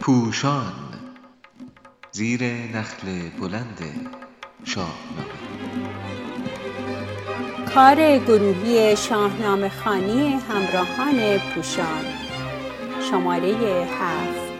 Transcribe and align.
پوشان 0.00 0.72
زیر 2.12 2.44
نخل 2.44 3.28
بلند 3.40 4.10
شاهنامه 4.64 5.42
کار 7.74 8.18
گروهی 8.18 8.96
شاهنامه 8.96 9.68
خانی 9.68 10.32
همراهان 10.32 11.38
پوشان. 11.38 12.04
شماره 13.10 13.86
هفت. 14.00 14.52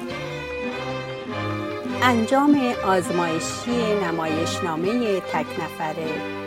انجام 2.02 2.74
آزمایشی 2.84 3.94
نمایشنامه 4.04 5.20
تک 5.20 5.46
نفره. 5.60 6.42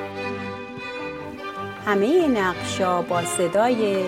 همه 1.85 2.27
نقشا 2.27 3.01
با 3.01 3.25
صدای 3.25 4.05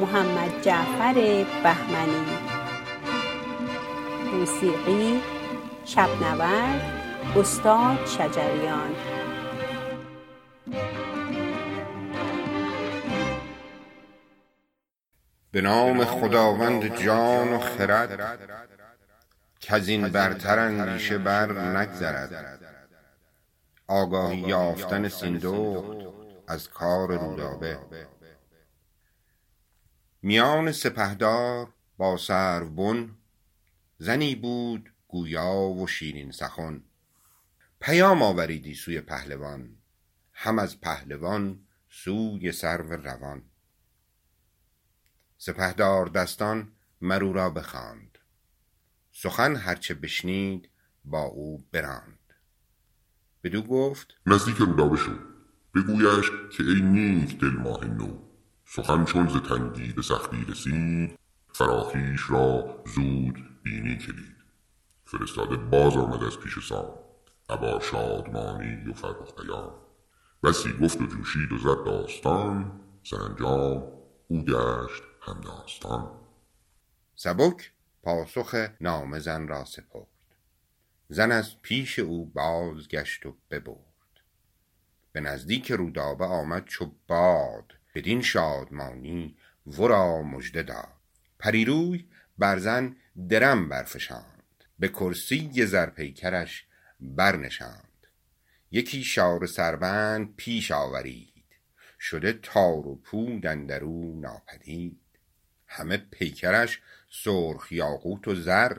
محمد 0.00 0.62
جعفر 0.62 1.14
بهمنی. 1.62 2.26
موسیقی 4.32 5.22
شبنورد 5.84 6.80
استاد 7.36 8.06
شجریان. 8.06 8.94
به 15.50 15.60
نام 15.60 16.04
خداوند 16.04 16.96
جان 17.02 17.52
و 17.52 17.58
خرد 17.58 18.38
که 19.60 19.74
از 19.74 19.88
این 19.88 20.08
برتر 20.08 20.58
اندیشه 20.58 21.18
بر 21.18 21.52
نگذرد. 21.52 22.60
آگاهی 23.88 24.38
یافتن 24.38 25.08
سیندخت 25.08 25.96
از 26.48 26.68
کار 26.68 27.18
رودابه. 27.18 27.78
میان 30.22 30.72
سپهدار 30.72 31.68
با 31.96 32.16
سروبن 32.16 33.10
زنی 33.98 34.34
بود 34.34 34.92
گویا 35.08 35.54
و 35.54 35.86
شیرین 35.86 36.30
سخن. 36.30 36.82
پیام 37.80 38.22
آوریدی 38.22 38.74
سوی 38.74 39.00
پهلوان 39.00 39.76
هم 40.32 40.58
از 40.58 40.80
پهلوان 40.80 41.60
سوی 41.90 42.52
سرو 42.52 42.92
روان. 42.92 43.42
سپهدار 45.38 46.06
دستان 46.06 46.72
مر 47.00 47.24
او 47.24 47.32
را 47.32 47.50
بخواند. 47.50 48.18
سخن 49.12 49.56
هرچه 49.56 49.94
بشنید 49.94 50.68
با 51.04 51.22
او 51.22 51.64
براند. 51.72 52.34
بدو 53.44 53.62
گفت 53.62 54.14
نزدیک 54.26 54.56
رودابه 54.56 54.96
شو 54.96 55.18
بگویش 55.74 56.30
که 56.56 56.62
ای 56.62 56.80
نیک 56.80 57.38
دل 57.38 57.50
ماه 57.50 57.84
نو. 57.84 58.27
سخن 58.70 59.04
چون 59.04 59.28
ز 59.28 59.36
تنگی 59.36 59.92
به 59.92 60.02
سختی 60.02 60.44
رسید 60.48 61.18
فراخیش 61.52 62.30
را 62.30 62.82
زود 62.94 63.62
بینی 63.62 63.98
کلید. 63.98 64.36
فرستاده 65.04 65.56
باز 65.56 65.96
آمد 65.96 66.24
از 66.24 66.38
پیش 66.38 66.68
سام. 66.68 66.98
ابا 67.48 67.80
شادمانی 67.80 68.90
و 68.90 68.92
فرخ 68.92 69.34
پیام 69.34 69.74
بسی 70.42 70.72
گفت 70.72 71.00
و 71.00 71.06
جوشید 71.06 71.52
و 71.52 71.58
زد 71.58 71.84
داستان. 71.86 72.80
سرانجام 73.02 73.92
او 74.28 74.44
گشت 74.44 75.02
هم 75.20 75.40
داستان. 75.40 76.10
سبک 77.16 77.72
پاسخ 78.02 78.54
نامه 78.80 79.18
زن 79.18 79.48
را 79.48 79.64
سپرد. 79.64 80.06
زن 81.08 81.32
از 81.32 81.62
پیش 81.62 81.98
او 81.98 82.26
بازگشت 82.26 83.26
و 83.26 83.36
ببرد. 83.50 83.78
به 85.12 85.20
نزدیک 85.20 85.72
رودابه 85.72 86.24
آمد 86.24 86.64
چو 86.64 86.92
باد. 87.08 87.77
بدین 87.98 88.22
شادمانی 88.22 89.36
ورا 89.66 90.22
مژده 90.22 90.62
داد. 90.62 90.88
پریروی 91.38 92.08
بر 92.38 92.58
زن 92.58 92.96
درم 93.28 93.68
برفشاند. 93.68 94.64
به 94.78 94.88
کرسی 94.88 95.66
زرپیکرش 95.66 96.66
برنشاند. 97.00 98.06
یکی 98.70 99.04
شاره 99.04 99.46
سربند 99.46 100.36
پیش 100.36 100.70
آورید. 100.70 101.44
شده 102.00 102.32
تار 102.32 102.86
و 102.86 103.00
پود 103.04 103.46
اندرو 103.46 104.20
ناپدید. 104.20 105.00
همه 105.66 105.96
پیکرش 105.96 106.80
سرخ 107.10 107.72
یاقوت 107.72 108.28
و 108.28 108.34
زر. 108.34 108.78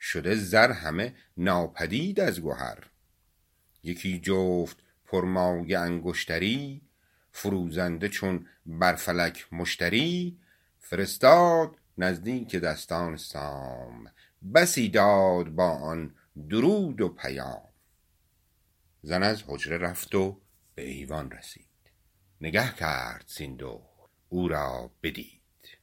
شده 0.00 0.34
زر 0.34 0.72
همه 0.72 1.14
ناپدید 1.36 2.20
از 2.20 2.42
گهر. 2.42 2.78
یکی 3.82 4.18
جفت 4.18 4.76
پرمایه 5.06 5.78
انگشتری 5.78 6.85
فروزنده 7.36 8.08
چون 8.08 8.46
بر 8.66 8.94
فلک 8.94 9.46
مشتری 9.52 10.38
فرستاد 10.78 11.76
نزدیک 11.98 12.56
دستان 12.56 13.16
سام. 13.16 14.10
بسی 14.54 14.88
داد 14.88 15.48
با 15.48 15.70
آن 15.70 16.14
درود 16.50 17.00
و 17.00 17.08
پیام. 17.08 17.68
زن 19.02 19.22
از 19.22 19.42
حجره 19.46 19.78
رفت 19.78 20.14
و 20.14 20.40
به 20.74 20.82
ایوان 20.82 21.30
رسید. 21.30 21.66
نگه 22.40 22.74
کرد 22.74 23.24
سیندخت 23.26 24.10
او 24.28 24.48
را 24.48 24.90
بدید. 25.02 25.78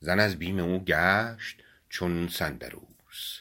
زن 0.00 0.20
از 0.20 0.36
بیم 0.36 0.58
او 0.58 0.84
گشت 0.84 1.62
چون 1.88 2.28
سندروس. 2.28 3.40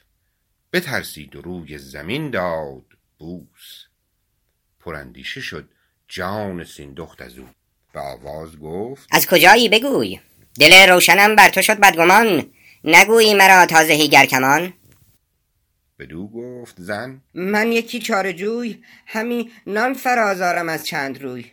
بترسید 0.73 1.35
و 1.35 1.41
روی 1.41 1.77
زمین 1.77 2.29
داد 2.29 2.85
بوس. 3.17 3.85
پراندیشه 4.79 5.41
شد 5.41 5.69
جان 6.07 6.63
سیندخت 6.63 7.21
از 7.21 7.37
او. 7.37 7.45
به 7.93 7.99
آواز 7.99 8.59
گفت 8.59 9.07
از 9.11 9.27
کجایی 9.27 9.69
بگوی؟ 9.69 10.19
دل 10.59 10.89
روشنم 10.89 11.35
بر 11.35 11.49
تو 11.49 11.61
شد 11.61 11.79
بدگمان. 11.79 12.51
نگویی 12.83 13.33
مرا 13.33 13.65
تازهی 13.65 14.07
گر 14.07 14.25
کمان. 14.25 14.73
بدو 15.99 16.27
گفت 16.27 16.75
زن. 16.77 17.21
من 17.33 17.71
یکی 17.71 17.99
چاره 17.99 18.33
جوی 18.33 18.83
همی 19.05 19.51
نان 19.67 19.93
فرازارم 19.93 20.69
از 20.69 20.85
چند 20.85 21.21
روی. 21.21 21.45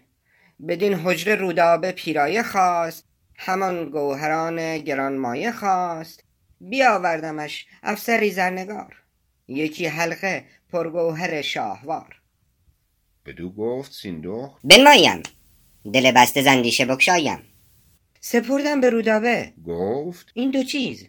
بدین 0.69 0.95
حجره 0.95 1.35
رودابه 1.35 1.93
پیرایه 1.93 2.43
خواست 2.43 3.05
همان 3.37 3.91
گوهران 3.91 4.79
گرانمایه 4.79 5.53
خواست. 5.53 6.25
بیاوردمش 6.61 7.67
افسری 7.83 8.31
زرنگار. 8.31 8.97
یکی 9.49 9.87
حلقه 9.87 10.45
پرگوهر 10.73 11.43
شاهوار. 11.43 12.21
بدو 13.27 13.51
گفت 13.51 13.93
سیندخت 13.93 14.61
بنمایم 14.65 15.23
دل 15.93 16.13
بسته 16.13 16.43
زندیشه 16.43 16.85
بگشایم 16.85 17.43
سپردم 18.21 18.81
به 18.81 18.91
رودابه. 18.91 19.53
گفت. 19.67 20.31
این 20.35 20.51
دو 20.51 20.65
چیز. 20.65 21.07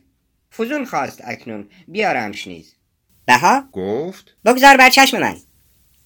فزون 0.51 0.85
خواست 0.85 1.21
اکنون. 1.23 1.69
بیارمش 1.87 2.47
نیز. 2.47 2.75
بها؟ 3.25 3.69
گفت. 3.71 4.35
بگذار 4.45 4.77
بر 4.77 4.89
چشم 4.89 5.19
من. 5.19 5.37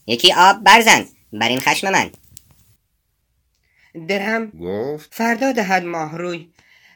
یکی 0.07 0.33
آب 0.33 0.63
برزن 0.63 1.05
بر 1.33 1.49
این 1.49 1.59
خشم 1.59 1.91
من. 1.91 2.11
درهم. 4.07 4.49
گفت. 4.49 5.13
فردا 5.13 5.51
دهد 5.51 5.83
ماه 5.83 6.17
روی. 6.17 6.49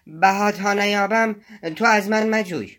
بها 0.07 0.51
تا 0.51 0.73
نیابم. 0.73 1.35
تو 1.75 1.85
از 1.85 2.09
من 2.09 2.29
مجوی. 2.29 2.77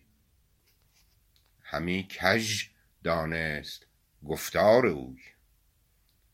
همی 1.63 2.09
کژ 2.11 2.65
دانست. 3.05 3.87
گفتار 4.29 4.87
اوی. 4.87 5.19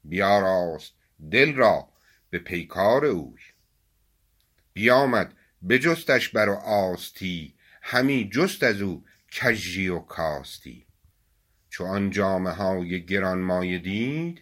بیاراست 0.09 0.93
دل 1.31 1.55
را 1.55 1.89
به 2.31 2.39
پیکار 2.39 3.05
اوی. 3.05 3.41
بیامد 4.73 5.33
بجستش 5.69 6.29
بر 6.29 6.49
آستی 6.51 7.55
همی 7.83 8.31
جست 8.33 8.63
از 8.63 8.81
او 8.81 9.05
کژی 9.31 9.89
و 9.89 9.99
کاستی. 9.99 10.87
چو 11.71 11.85
آن 11.85 12.13
های 12.47 13.07
گرانمایه 13.07 13.79
دید 13.79 14.41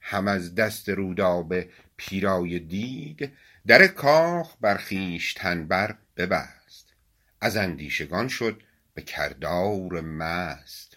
هم 0.00 0.28
از 0.28 0.54
دست 0.54 0.88
رودابه 0.88 1.70
پیرایه 1.96 2.58
دید 2.58 3.32
در 3.66 3.86
کاخ 3.86 4.56
بر 4.60 4.76
خویشتن 4.76 5.68
بر 5.68 5.96
ببست. 6.16 6.94
از 7.40 7.56
اندیشگان 7.56 8.28
شد 8.28 8.62
به 8.94 9.02
کردار 9.02 10.00
مست. 10.00 10.96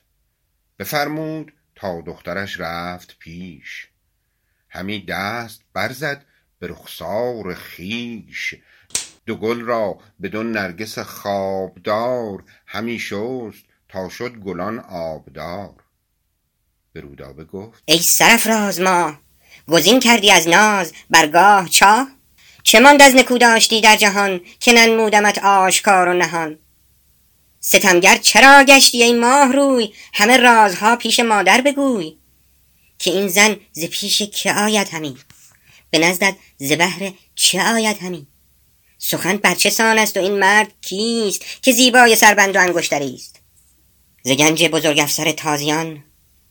بفرمود 0.79 1.53
تا 1.75 2.01
دخترش 2.01 2.59
رفت 2.59 3.19
پیش. 3.19 3.87
همی 4.69 5.05
دست 5.05 5.61
برزد 5.73 6.25
به 6.59 6.67
رخسار 6.67 7.53
خویش. 7.55 8.55
دو 9.25 9.35
گل 9.35 9.61
را 9.61 9.99
بدو 10.21 10.43
نرگس 10.43 10.99
خوابدار 10.99 12.43
همی 12.65 12.99
شست 12.99 13.65
تا 13.89 14.09
شد 14.09 14.35
گلان 14.35 14.79
آبدار. 14.79 15.73
به 16.93 17.01
رودابه 17.01 17.45
گفت 17.45 17.83
ای 17.85 17.99
سرافراز 17.99 18.81
ماه 18.81 19.19
گزین 19.67 19.99
کردی 19.99 20.31
از 20.31 20.47
ناز 20.47 20.93
برگاه 21.09 21.69
چاه 21.69 22.07
چه 22.63 22.79
ماند 22.79 23.01
از 23.01 23.15
نکو 23.15 23.37
داشتی 23.37 23.81
در 23.81 23.95
جهان 23.95 24.41
که 24.59 24.73
ننمودمت 24.73 25.37
آشکار 25.37 26.07
و 26.07 26.13
نهان؟ 26.13 26.57
ستمگر 27.59 28.17
چرا 28.17 28.63
گشتی 28.63 29.03
ای 29.03 29.13
ماه 29.13 29.53
روی؟ 29.53 29.93
همه 30.13 30.37
رازها 30.37 30.95
پیش 30.95 31.19
مادر 31.19 31.61
بگوی. 31.61 32.18
که 32.99 33.11
این 33.11 33.27
زن 33.27 33.57
ز 33.71 33.85
پیش 33.85 34.21
که 34.21 34.53
آید 34.53 34.87
همی؟ 34.87 35.17
به 35.89 35.99
نزدت 35.99 36.35
ز 36.57 36.71
بهر 36.71 37.13
چه 37.35 37.61
آید 37.61 37.97
همی؟ 37.97 38.27
سخن 38.97 39.37
بر 39.37 39.55
چه 39.55 39.69
سان 39.69 39.97
است 39.97 40.17
و 40.17 40.19
این 40.19 40.39
مرد 40.39 40.73
کیست 40.81 41.45
که 41.61 41.71
زیبای 41.71 42.15
سربند 42.15 42.55
و 42.55 42.59
انگشتری 42.59 43.15
است؟ 43.15 43.39
ز 44.23 44.31
گنج 44.31 44.65
بزرگ 44.65 44.99
افسر 44.99 45.31
تازیان 45.31 46.03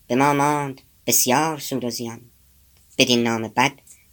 به 0.06 0.15
ما 0.15 0.33
ماند 0.33 0.81
بسیار 1.06 1.59
سود 1.59 1.85
و 1.85 1.91
زیان. 1.91 2.21
بدین 2.99 3.23
نام 3.23 3.49
بد 3.49 3.73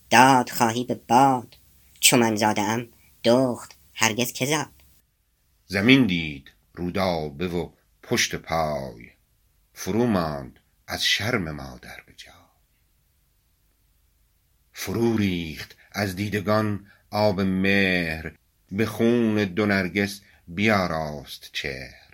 داد 0.10 0.50
خواهی 0.50 0.84
به 0.84 0.96
باد 0.96 1.58
چو 2.00 2.18
من 2.18 2.36
زاده 2.36 2.62
ام 2.62 2.88
دخت 3.24 3.76
هرگز 3.94 4.34
که 4.34 4.46
زاد. 4.46 4.72
زمین 5.68 6.08
دید 6.08 6.52
رودابه 6.74 7.48
و 7.48 7.70
پشت 8.04 8.36
پای 8.36 9.10
فرو 9.74 10.06
ماند 10.06 10.60
از 10.88 11.06
شرم 11.06 11.52
مادر. 11.52 12.05
فرو 14.86 15.18
ریخت. 15.18 15.76
از 15.92 16.16
دیدگان 16.16 16.86
آب 17.12 17.42
مهر 17.42 18.32
به 18.72 18.86
خون 18.86 19.44
دو 19.44 19.66
نرگس 19.66 20.22
بیاراست 20.48 21.50
چهر. 21.54 22.12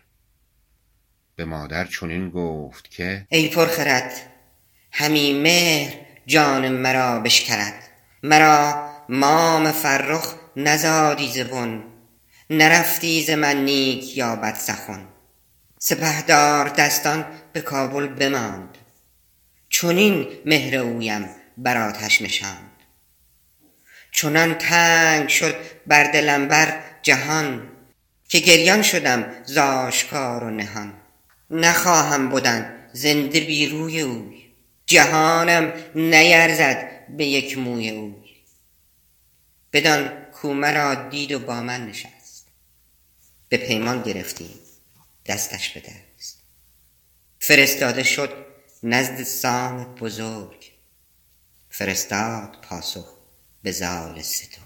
به 1.36 1.46
مادر 1.46 1.86
چنین 1.86 2.30
گفت 2.30 2.92
که 2.92 3.28
ای 3.30 3.48
پرخرد 3.50 4.12
همی 4.92 5.34
مهر 5.34 5.94
جان 6.26 6.68
مرا 6.68 7.20
بشکرد. 7.20 7.84
مرا 8.24 8.90
مام 9.10 9.72
فرخ 9.72 10.36
نزادی 10.56 11.28
زبون 11.28 11.84
نرفتی 12.50 13.24
ز 13.24 13.30
من 13.30 13.66
نیک 13.66 14.18
یا 14.18 14.36
بد 14.36 14.56
سخن. 14.56 15.08
سپهدار 15.80 16.70
دستان 16.70 17.26
به 17.54 17.62
کابل 17.62 18.08
بماند. 18.08 18.78
چنین 19.70 20.28
مهر 20.46 20.76
اویم. 20.76 21.41
بر 21.64 21.90
آتش 21.90 22.22
نشاند. 22.22 22.72
چنان 24.12 24.54
تنگ 24.54 25.30
شد 25.30 25.56
بر 25.88 26.12
دلم 26.12 26.48
بر 26.48 26.84
جهان 27.02 27.72
که 28.30 28.40
گریان 28.40 28.82
شدم 28.82 29.44
ز 29.44 29.58
آشکار 29.58 30.44
و 30.44 30.50
نهان. 30.50 30.94
نخواهم 31.50 32.30
بدن 32.30 32.90
زنده 32.94 33.40
بی 33.40 33.68
روی 33.68 34.02
اوی. 34.02 34.42
جهانم 34.86 35.74
نیرزد 35.96 37.08
به 37.18 37.26
یک 37.26 37.58
موی 37.58 37.90
اوی. 37.90 38.32
بدان 39.74 40.26
کو 40.32 40.54
مرا 40.54 40.96
دید 40.96 41.32
و 41.32 41.40
با 41.40 41.62
من 41.62 41.88
نشست. 41.88 42.48
به 43.50 43.58
پیمان 43.58 44.02
گرفتیم 44.02 44.60
دستش 45.26 45.70
به 45.70 45.80
دست. 45.80 46.42
فرستاده 47.40 48.04
شد 48.04 48.46
نزد 48.84 49.24
سام 49.24 49.96
بزرگ. 49.96 50.71
فرستاد 51.82 52.58
پاسخ 52.62 53.06
به 53.64 53.72
زال 53.72 54.22
سترگ 54.22 54.62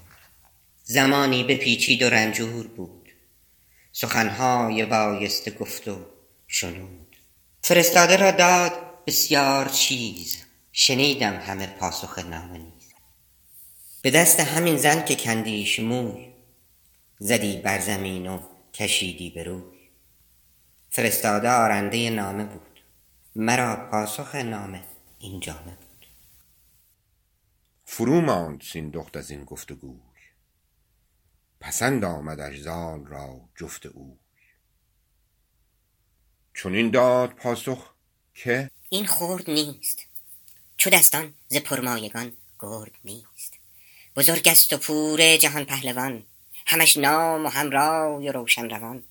زمانی 0.84 1.44
بپیچید 1.44 2.02
و 2.02 2.10
رنجور 2.10 2.66
بود. 2.66 3.08
سخنهای 3.92 4.84
بایسته 4.84 5.50
گفت 5.50 5.88
و 5.88 6.06
شنود. 6.46 7.16
فرستاده 7.62 8.16
را 8.16 8.30
داد 8.30 8.72
بسیار 9.06 9.68
چیز. 9.68 10.36
شنیدم 10.72 11.40
همه 11.40 11.66
پاسخ 11.66 12.18
نامه 12.18 12.58
نیز. 12.58 12.92
به 14.02 14.10
دست 14.10 14.40
همین 14.40 14.76
زن 14.76 15.04
که 15.04 15.16
کندیش 15.16 15.80
موی 15.80 16.32
زدی 17.18 17.56
بر 17.56 17.80
زمین 17.80 18.26
و 18.26 18.38
کشیدی 18.74 19.30
به 19.30 19.42
روی. 19.42 19.78
فرستاده 20.90 21.50
آرنده 21.50 22.10
نامه 22.10 22.44
بود. 22.44 22.80
مرا 23.36 23.88
پاسخ 23.90 24.34
نامه 24.34 24.82
این 25.18 25.40
جامه 25.40 25.76
بود 25.76 25.85
فرو 27.86 28.20
ماند 28.20 28.62
سیندخت 28.62 29.16
از 29.16 29.30
این 29.30 29.44
گفتگوی. 29.44 30.00
پسند 31.60 32.04
آمدش 32.04 32.58
زال 32.58 33.06
را 33.06 33.40
جفت 33.56 33.86
اوی. 33.86 34.18
چنین 36.54 36.90
داد 36.90 37.30
پاسخ 37.30 37.90
که 38.34 38.70
این 38.88 39.06
خرد 39.06 39.50
نیست. 39.50 40.06
چو 40.76 40.90
دستان 40.90 41.34
ز 41.48 41.56
پرمایگان 41.56 42.32
گرد 42.58 42.92
نیست. 43.04 43.54
بزرگ 44.16 44.48
است 44.48 44.72
و 44.72 44.76
پور 44.76 45.36
جهان 45.36 45.64
پهلوان. 45.64 46.22
همش 46.66 46.96
نام 46.96 47.46
و 47.46 47.48
همرای 47.48 48.28
و 48.28 48.32
روشن 48.32 48.70
روان. 48.70 49.02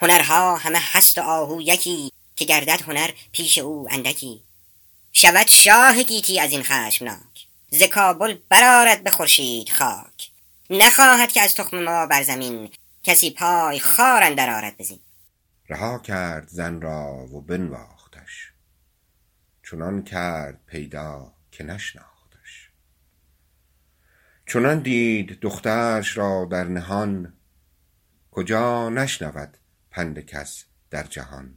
هنرها 0.00 0.56
همه 0.56 0.78
هست 0.80 1.18
و 1.18 1.20
آهو 1.20 1.60
یکی 1.62 2.12
که 2.36 2.44
گردد 2.44 2.82
هنر 2.82 3.10
پیش 3.32 3.58
او 3.58 3.88
اندکی. 3.90 4.42
شود 5.12 5.46
شاه 5.46 6.02
گیتی 6.02 6.40
از 6.40 6.52
این 6.52 6.62
خشمناک. 6.62 7.51
ز 7.74 7.82
کابل 7.82 8.38
برآرد 8.48 9.04
به 9.04 9.10
خورشید 9.10 9.70
خاک. 9.70 10.30
نخواهد 10.70 11.32
که 11.32 11.42
از 11.42 11.54
تخم 11.54 11.82
ما 11.82 12.06
بر 12.06 12.22
زمین 12.22 12.70
کسی 13.02 13.30
پای 13.30 13.80
خار 13.80 14.22
اندر 14.22 14.56
آرد 14.56 14.76
بزین 14.76 14.98
رها 15.68 15.98
کرد 15.98 16.48
زن 16.48 16.80
را 16.80 17.26
و 17.26 17.40
بنواختش. 17.40 18.52
چنان 19.70 20.02
کرد 20.02 20.60
پیدا 20.66 21.32
که 21.50 21.64
نشناختش. 21.64 22.70
چنان 24.46 24.80
دید 24.80 25.40
دخترش 25.40 26.16
را 26.16 26.48
در 26.50 26.64
نهان 26.64 27.32
کجا 28.30 28.88
نشنود 28.88 29.56
پند 29.90 30.20
کس 30.20 30.64
در 30.90 31.02
جهان. 31.02 31.54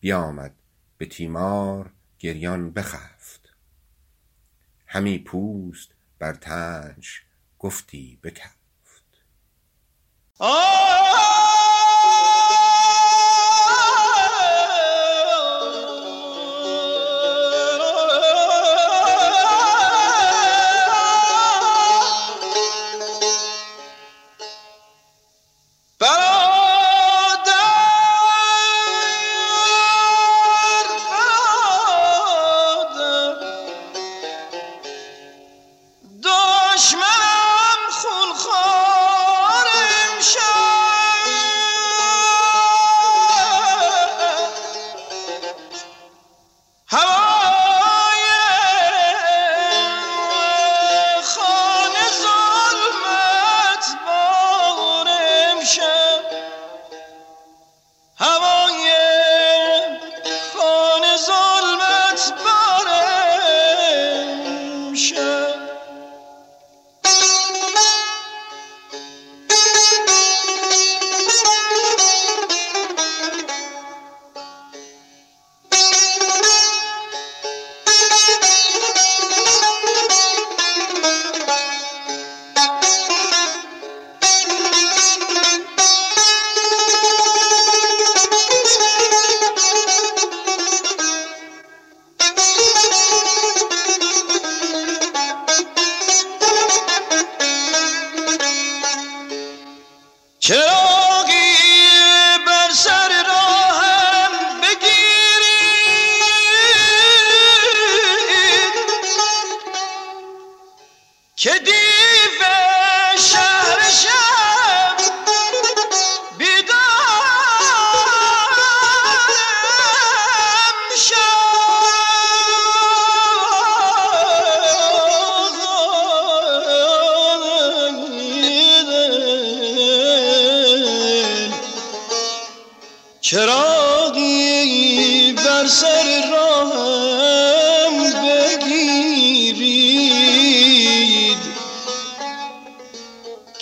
بیامد 0.00 0.54
به 0.98 1.06
تیمار 1.06 1.90
گریان 2.18 2.70
بخفت 2.70 3.13
همی 4.94 5.18
پوست 5.18 5.88
بر 6.18 6.34
تنش 6.34 7.22
گفتی 7.58 8.18
بکفت. 8.22 9.24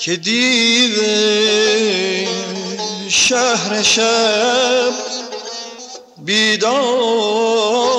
که 0.04 0.16
دیو 0.16 0.94
شهر 3.08 3.82
شب 3.82 4.92
بیدار 6.18 7.91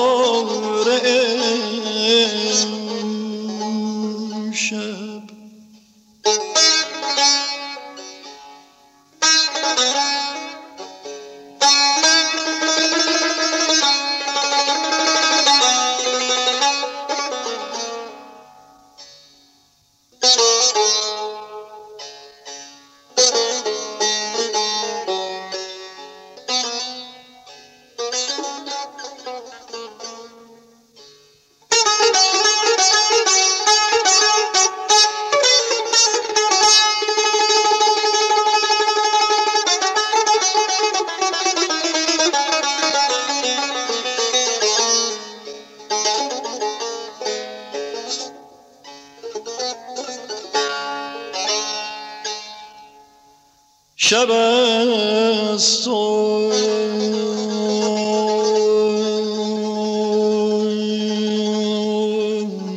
شب 54.14 54.30
است 54.30 55.88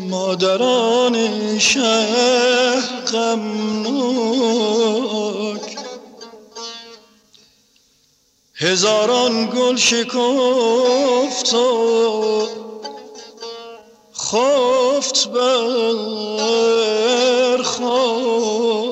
مادران 0.10 1.16
شهر 1.60 2.82
غمناک. 3.12 4.18
هزاران 8.56 9.50
گل 9.56 9.76
شکفت 9.76 11.54
و 11.54 12.48
خفت 14.14 15.28
بر 15.28 15.98
خاک. 17.64 18.87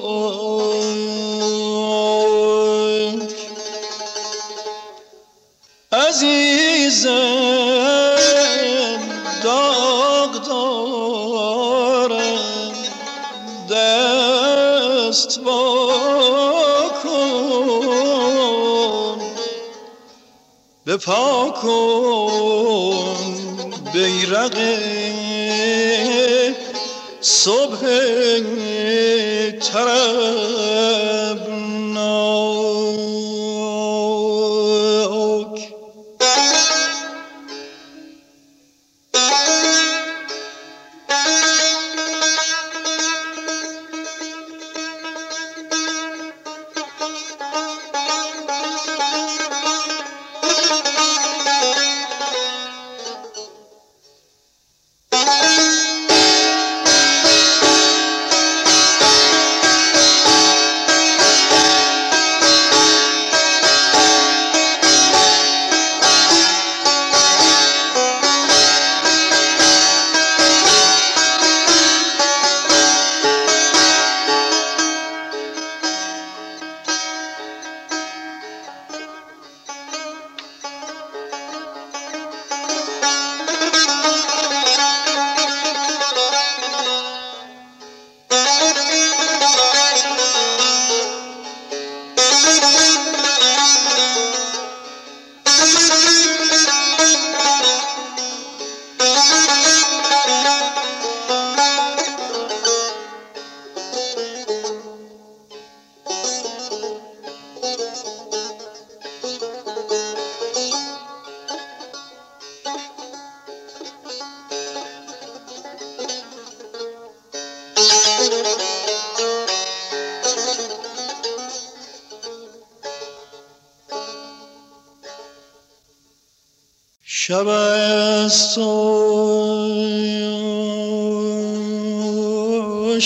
به 20.96 21.02
پا 21.02 21.52
کن 21.62 23.34
بیرق 23.94 24.58
صبح 27.22 27.82
طربناک 29.60 31.06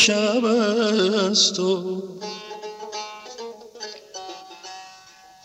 شب 0.10 0.46
است 0.46 1.60
و 1.60 2.01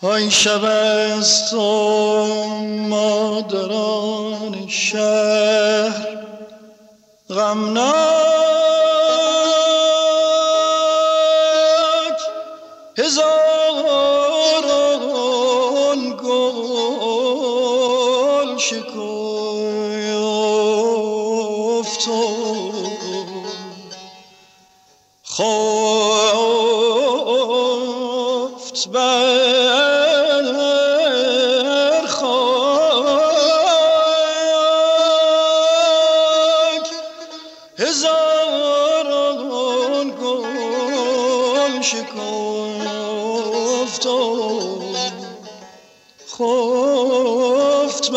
آی 0.01 0.31
شب 0.31 0.63
است 0.63 1.53
و 1.53 1.61
مادران 2.89 4.67
شهر 4.67 6.17
غمناک 7.29 8.54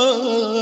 خفت 0.09 0.58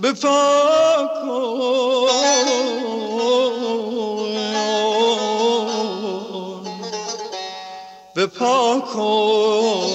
به 0.01 0.11
بپا 8.15 8.79
کن 8.93 9.91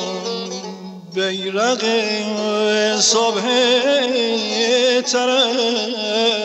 بیرق 1.14 1.84
صبح 3.00 3.46
ترم 5.00 6.41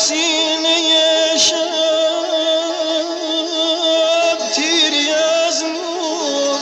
سینه 0.00 1.36
شب 1.36 1.56
تیری 4.54 5.10
از 5.10 5.62
نور 5.62 6.60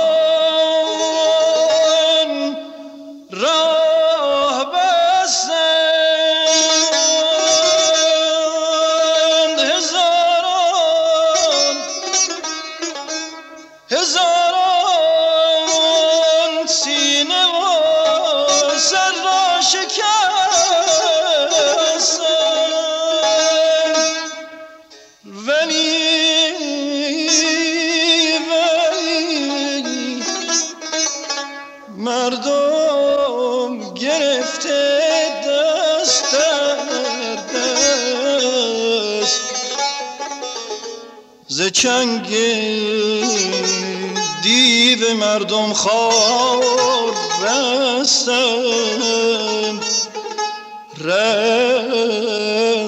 رستند 50.98 52.84